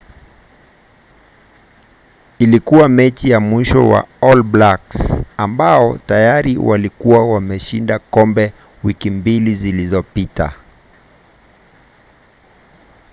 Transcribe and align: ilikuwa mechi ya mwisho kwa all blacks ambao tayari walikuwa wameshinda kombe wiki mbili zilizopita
ilikuwa 2.39 2.89
mechi 2.89 3.29
ya 3.29 3.39
mwisho 3.39 3.87
kwa 3.87 4.07
all 4.21 4.43
blacks 4.43 5.23
ambao 5.37 5.97
tayari 5.97 6.57
walikuwa 6.57 7.33
wameshinda 7.33 7.99
kombe 7.99 8.53
wiki 8.83 9.09
mbili 9.11 9.53
zilizopita 9.53 10.53